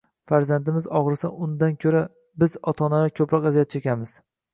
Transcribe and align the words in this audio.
Farzandimiz 0.29 0.85
og’risa, 0.99 1.29
undan 1.47 1.75
ko‘ra, 1.85 2.01
biz– 2.45 2.55
ota-onalar 2.73 3.13
ko‘proq 3.21 3.47
aziyat 3.51 3.75
chekamiz. 3.77 4.15